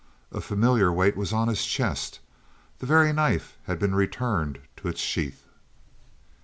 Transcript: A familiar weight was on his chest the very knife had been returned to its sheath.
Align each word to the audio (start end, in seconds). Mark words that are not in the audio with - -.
A 0.31 0.41
familiar 0.41 0.91
weight 0.91 1.15
was 1.15 1.31
on 1.31 1.47
his 1.47 1.63
chest 1.63 2.21
the 2.79 2.87
very 2.87 3.13
knife 3.13 3.55
had 3.65 3.77
been 3.77 3.93
returned 3.93 4.57
to 4.77 4.87
its 4.87 4.99
sheath. 4.99 5.43